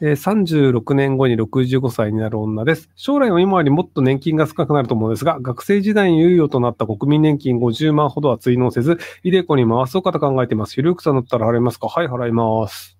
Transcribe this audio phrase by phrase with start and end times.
[0.00, 2.90] えー36年後に65歳になる女です。
[2.96, 10.74] 将来は今よりもっと年金が少なくなると思うんですが、学生時代に猶予となった国民年金50万ほどは追納せず、イデコに回そうかと考えています。
[10.74, 11.88] ひろゆきさんだったら払いますか？
[11.88, 12.98] はい、払います。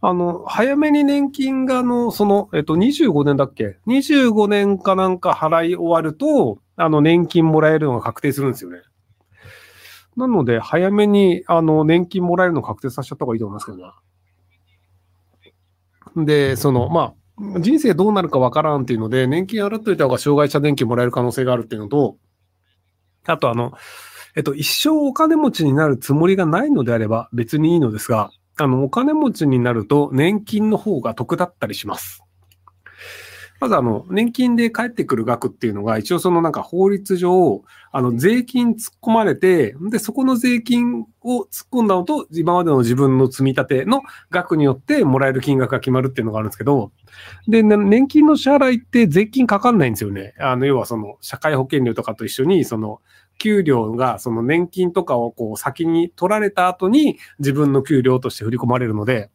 [0.00, 8.78] あの、早めに年金が、あの、その、えっと、25年だっけ ?25 年かなんか払い終わると、あの、年金もらえるのが確定するんですよね。
[10.16, 13.84] なので、早めに、あの、年金もらえるの確定させちゃった方がいいと思いますけどね。
[16.16, 22.16] で、その、まあ、人生どうなるかわからんっていうので、年金払っといた方が障害者年金もらえる可能性があるっていうのと、
[23.26, 23.72] あとあの、
[24.36, 32.23] えっと、一生お金持ちになるつもりがないのであれば別にいいのですが、あの、お金持ちになると年金の方が得だったりします。
[33.60, 37.62] まずあの、年金で返ってくる額っていうのが、一応そのなんか法律上、
[37.92, 46.90] あの、税金突っ込まれて、で、そこの税金を突っ込んだのと、今までの自分の積み立ての額によってもらえる金額が決まるっていうのがあるんですけど、
[47.48, 50.34] で、年金の支払いって税金かかんないんですよね。
[50.40, 53.00] あの、要はその、社会保険料とかと一緒に、その、
[53.38, 59.30] 給料が、その年金とかをこう先に取られた後に自分の給料として振り込まれるので、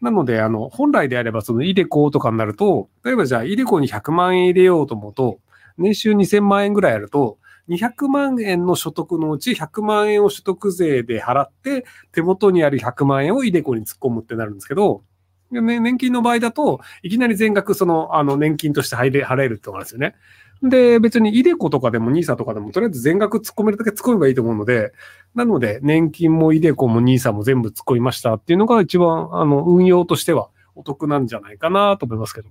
[0.00, 5.38] なので、あの、本来であれば、そのイデコとかになると、例えばじゃあ、イデコに100万円入れようと思うと、
[5.78, 15.02] 年収2000万円ぐらいあると、200万円の所得のうち100万円を所得税で払って、手元にある100万円をイデコに突っ込むってなるんですけど、
[15.50, 20.14] 年金の場合だと、いきなり全額その、あの、年金として入れ、払えるってことなんですよね。
[20.62, 24.92] で、別にイデコとかでもニーサとかでも、とりあえず全額突っ込めるだけ突っ込めばいいと思うので、
[25.34, 32.48] なので、年金もイデコもニーサも全部突っ込みましたっていうのが一番、あの、運用としてはお得なんじゃないかなと思いますけど。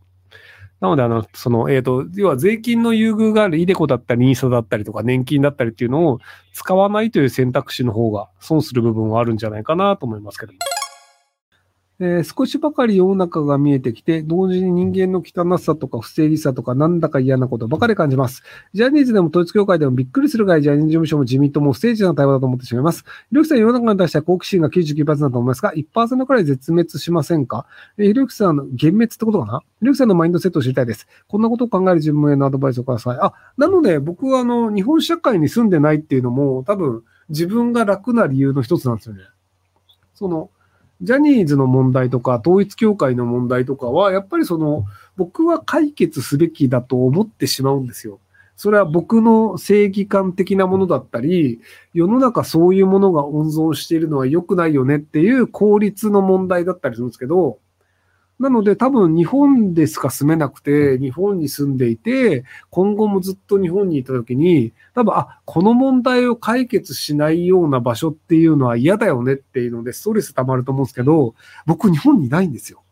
[0.81, 6.19] なので、あの、その、えっ、と、要は税金の優遇があるイデコだったり、ニーサだったりとか、年金だったりっていうのを
[6.53, 10.53] 使わないという選択肢の方が損する部分はあるんじゃないかなと思いますけど。
[11.97, 18.43] えー少しばかり世の中が見えてきて、同時に人間の汚さとか不正義さとかなんだか嫌なことばかり感じます。
[18.73, 23.05] ジャニーズでも統一教会でもびっくりするぐらいジャニーズ事務所も自民党も不正義な対話だと思ってしまいます。
[23.29, 27.65] ひろゆきさん、世の中に対しては好奇心が99%だと思いますが、1%くらい絶滅しませんか？
[27.97, 29.59] えーひろゆきさんの幻滅ってことかな？
[29.79, 31.07] ひろゆきさんのマインドセットを知りたいです。
[31.29, 33.17] こんなことを考える自分へのアドバイスをください。
[33.21, 39.21] あ、なので僕はあの、日本社会に住んでないっていうのも多分自分が楽な理由の一つなんですよね。
[40.13, 40.49] その、
[41.01, 44.85] ジャニーズの問題とか、統一教会の問題とかは、やっぱりその、
[45.17, 48.19] 僕は解決すべきだと思ってしまうんですよ。
[48.55, 51.59] それは僕の正義感的なものだったり、
[51.93, 57.59] 世の中そういうものが温存しているのは良くないよねっていう効率の問題だったりするんですけど、
[58.37, 71.35] なので多分日本でしか住めなくて、日本に住んでいて、今後もずっと日本にいた時に、多分、あ、この問題を解決しないような場所っていうのは嫌だよねっていうのでストレス溜まると思うんですけど、
[71.65, 72.83] 僕日本にいないんですよ。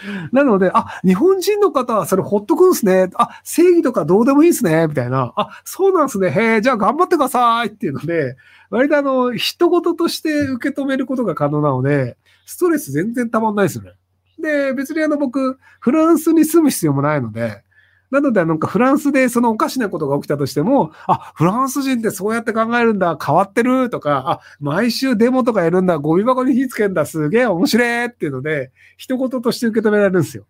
[0.32, 3.10] なので、あ、日本人の方はそれほっとくんすね。
[3.14, 4.86] あ、正義とかどうでもいいですね。
[4.86, 5.32] みたいな。
[5.36, 6.30] あ、そうなんすね。
[6.30, 8.36] へえ、じゃあ頑張ってくださいっていうので、
[8.70, 13.92] 割とあの、人事として受け止めることが可能なので、ストレス全然溜まんないですよね。
[14.40, 17.62] で、別にあの僕、フランスに住む必要もないので、
[18.10, 30.46] なので、なんかフランスでそのおかしなことが起きたとしても、あ、フランス人ってそうやって考えるんだ、変わってるとか、あ、毎週デモとかやるんだ、ゴミ箱に火つけんだ、すげえ面白いっていうので、一言として受け止められるんですよ。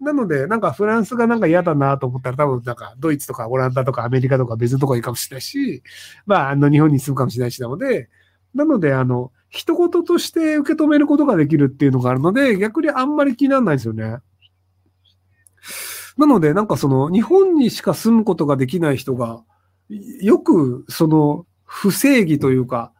[0.00, 5.82] なので、なんかフランスがなんか嫌だなと思ったら多分なんかドイツとかオランダとかアメリカとか別のとこ行くかもしれないし、
[6.24, 8.08] まああの日本に住むかもしれないしなので、
[8.54, 14.18] なのであの、一言として受け止めることができるっていうのがあるので、逆にあんまり気にならないんですよね。
[16.16, 19.42] なので、なんかその、日本にしか住むことができない人が、
[20.20, 22.92] よくその、不正義というか、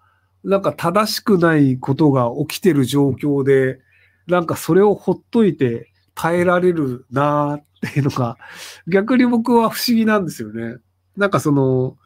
[0.45, 3.81] なんか正しくないことが起きてる状況で、
[4.27, 8.37] なんかそれをほっといて耐えられるなーっていうのが、
[8.87, 10.77] 逆に僕は不思議なんですよね。
[11.17, 11.97] なんかその、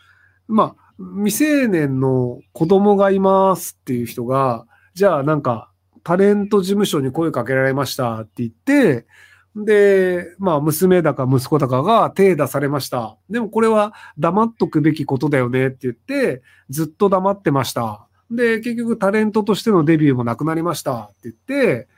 [0.48, 5.70] まあ、未成年の子供がいますっていう人が、じゃあなんか、
[6.04, 9.06] タレント事務所に声かけられましたって言って、
[9.54, 13.16] で、まあ、娘だか息子だかが手出されました。
[13.28, 18.06] でもこれは黙っとくべきことだよねって言って、ずっと黙ってました。
[18.30, 21.88] で、結局タレントとしてのデビューもなくなりましたって言って、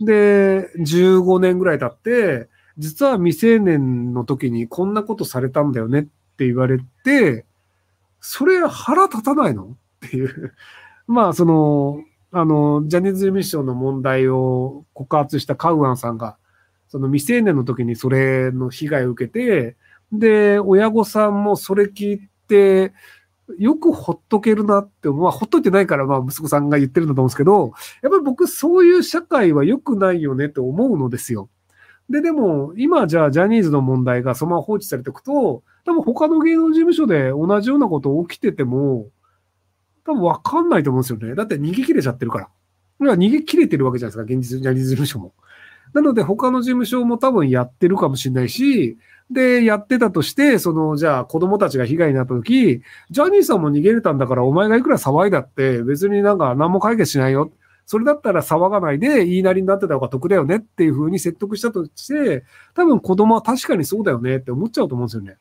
[0.00, 6.02] で、15年ぐらい経って、実は未成年の時にこんなことされたんだよねっ
[6.36, 7.44] て言われて、
[8.20, 9.76] それ腹立たないの？
[10.06, 10.54] っていう。
[11.06, 16.36] まあ、その、あの、ジャニーズ事務所の問題を告発したカウアンさんが、
[16.88, 19.76] その未成年の時にそれの被害を受けて、
[20.12, 22.92] で、親御さんもそれ聞いて、
[23.58, 27.72] よくほっとけるなって、まあ、ほっといてないから、まあ、息子さんが言ってるんだと思うんですけど、
[28.02, 31.48] やっぱり僕、そういう社会は良くないよねって思うのですよ。
[32.10, 39.08] で、でも、今じゃあ、ジャニーズの問題がそのまま放置されていくと、多分他の芸能事務所で同じようなこと起きてても、
[40.04, 41.34] 多分わかんないと思うんですよね。
[41.34, 42.50] だって逃げ切れちゃってるか
[43.00, 43.14] ら。
[43.14, 45.32] 逃げ切れてるわけじゃないですか、現実ジャニーズ事務所も。
[45.94, 48.98] なので、他の事務所も多分やってるかもしれないし、
[49.30, 57.50] で、やってたとして、その、じゃあ子供たちが被害になった時、ジャニーさんも逃げれたんだから、お前がいくら騒いだって、別になんか何も解決しないよ。
[57.86, 62.44] それだったら騒がないで言いなりになってた方が得だよねっていうふうに説得したとして、
[62.74, 65.38] 多分子供は確かにそうだよねって思っちゃうと思うんですよね。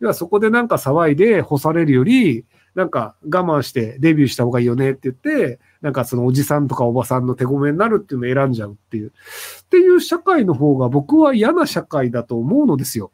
[0.00, 2.44] 要はそこでなんか騒いで干されるより、
[2.74, 13.12] なんか我慢してデビューした方がいいよねって言って、なんかそのおじさんとかおばさんの手ごめになるっていうのを選んじゃうっていう、っていう社会の方が僕は嫌な社会だと思うのですよ。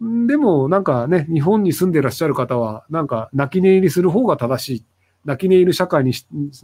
[0.00, 4.84] でもなんかね、日本に住んでらっしゃる方は、なんか泣き寝入りする方が正しい。
[5.26, 6.14] 泣き寝入り社会に、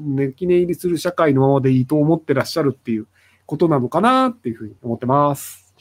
[0.01, 3.07] 泣き寝入りする社会のままでいいと思ってらっしゃるっていう
[3.45, 5.75] ことなのかなっていうふうに思ってます。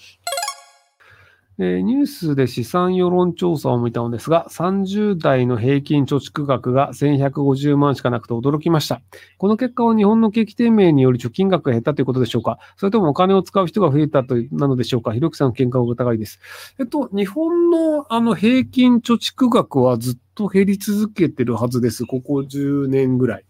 [1.57, 9.01] え、ニュースで資産世論調査を見たのですが、30代の平均貯蓄額が1150万しかなくて驚きました。
[9.37, 16.41] この結果は日本の景気低迷により貯金額が減ったということでしょうかそれともお金を使う人が増えたとなのでしょうかひろきさんの見解を疑いです。
[16.77, 22.05] えっと、日本のあの平均貯蓄額はずっと減り続けてるはずです。
[22.05, 23.45] ここ10年ぐらい。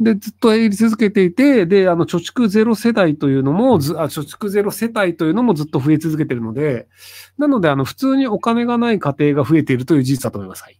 [0.00, 6.86] で、ずっと営り続けていて、で、あの、貯蓄ゼロ世代というのも、ず、あ、貯蓄ゼロ世帯というのもずっと増え続けているので、
[7.36, 10.62] なので、あの、普通にお金がない家庭が増えているという事実だと思います。
[10.62, 10.78] はい。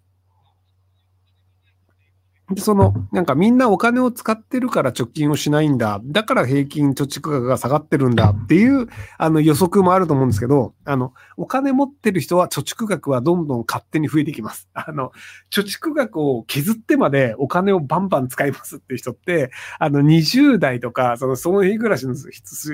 [2.56, 6.00] その、なんかみんなお金を使ってるから貯金をしないんだ。
[6.05, 14.69] だから平均貯蓄額が下がってるんだっていう、あの予測もあると思うんですけど、あの、お金持ってる人は貯蓄額はどんどん勝手に増えてきます。
[14.73, 15.12] あの、
[15.50, 22.15] 貯蓄額を削ってまでお金をバンバン使いますっていう人って、あの、20代とか、その、その日暮らしの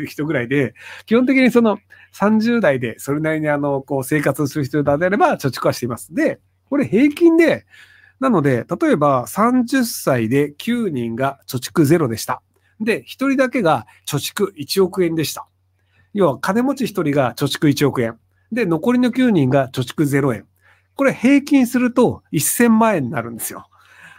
[0.07, 0.75] 人ぐらいで、
[1.07, 1.79] 基本的にその
[2.15, 6.15] 30代でそれなりにあの、こう生活する人であれば貯蓄はしています。
[6.15, 6.39] で、
[6.71, 7.67] これ平均で、
[8.21, 12.43] なので、例えば30歳で9人が貯蓄ゼロでした。
[12.81, 15.47] で、1人だけが貯蓄1億円でした。
[16.13, 18.19] 要は金持ち1人が貯蓄1億円。
[18.53, 20.47] で、残りの9人が貯蓄0円。
[20.95, 23.67] これ平均すると1000万円になるんですよ。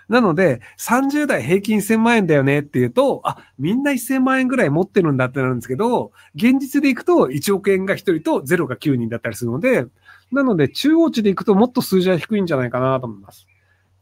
[0.08, 9.86] なので、30代平均1000万円だよねっていうと、あ、みんな1000万円ぐらい持ってるんだってなるんですけど、現実でいくと1億円が1人と0が9人だったりするので、
[10.32, 13.48] なので中央値でいくともっと数字は低いんじゃないかなと思います。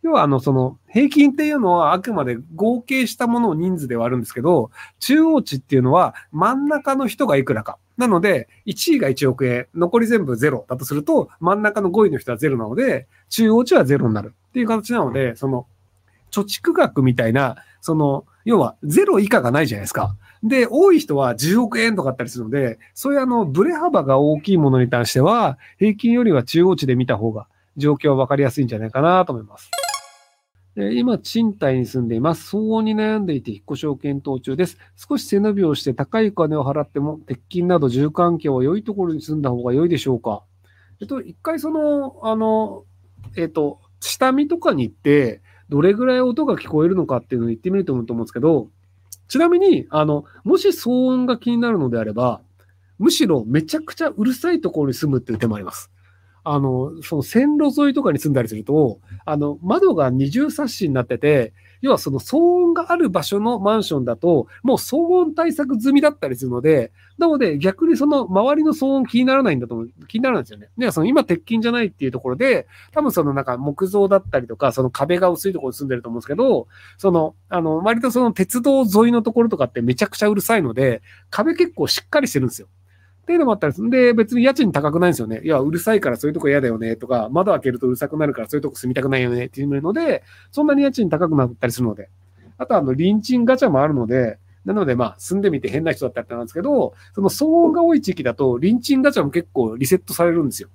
[0.04, 4.70] 要は、あの、その、平均っていうのはあくまで合計したものを人数で割るんですけど、
[5.00, 7.78] 中央値っていうのは真ん中の人がいくらか。
[7.98, 15.68] なので、1位が1億円、残り全部0だとすると、真ん中の5位の人は0なので、中央値は0になるっていう形なので、その、
[16.32, 20.18] 貯蓄額みたいな、その、要は0以下がないじゃないですか。
[20.44, 27.48] で、多い人は10億円とかあったりするので、そういうあの、ブレ幅が大きいものに関しては、平均よりは中央値で見た方が
[27.78, 29.70] 状況はわかりやすいんじゃないかなと思います。
[30.76, 32.56] 今、賃貸に住んでいます。
[32.56, 34.80] 騒音に悩んでいて引っ越しを検討中です。
[34.96, 40.44] 少し背伸びをして高いお金を払っても、鉄筋など住環境は良いところに住んだ方が良いでしょうか
[41.00, 42.86] えっと、一回その、あの、
[43.38, 48.70] えっと、下見とかに行って、どれぐらい音が聞こえるのかっていうのを言ってみると思うと思うんですけど、
[49.28, 52.42] ちなみに、あの、もし騒音が気になるのであれば、
[52.98, 55.92] むしろめちゃくちゃうるさいところに住むっていう手もあります。
[56.44, 70.70] あの、その線路沿いとかに住んだりすると、あの、窓が二重サッシになってて、要はその騒音がある場所のマンションだと、もう騒音対策済みだったりするので、なので逆にその周りの騒音気にならないんだと思う、気にならないんですよね。
[70.78, 82.68] で、その今鉄筋じゃないっていうところで、多分そのなんか木造だったりとか、その壁が薄いところに住んでると思うんですけど、その、あの、割とその鉄道沿いのところとかってめちゃくちゃうるさいので、壁結構しっかりしてるんですよ。
[83.24, 85.40] っていうのもあったりするんで、別に家賃高くないんですよね。
[85.44, 92.10] いや、うるさいからそういうとこ嫌だよねとか、窓開けるとうるさくなるからそういうとこ住みたくないよねっていうので、そんなに家賃高くなったりするので。
[92.58, 100.70] あと、あの、隣賃ガチャもあるので、なので、まあ、住んでみて変な人だったってなんですけど、その騒音が多い地域だと、隣賃ガチャも結構リセットされるんですよ。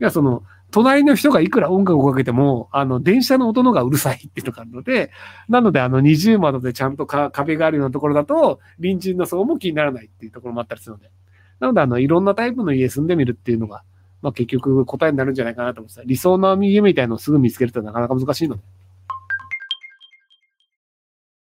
[0.00, 5.10] いや、その、隣の人がいくら音楽をかけても、あの、電車の音のがうるさいっていうのがあるので、
[5.48, 11.10] なので、あの、二重窓でちゃんと壁があるようなところだと、隣人の騒音も気にならないっていうところもあったりするので。
[11.60, 13.82] なので、あの、いろんなタイプの家住んでみるっていうのが、
[14.22, 18.62] まあ結局答えになるんじゃないかなと思って理想の家みたいのをすぐ見つけるとなかなか難しいので。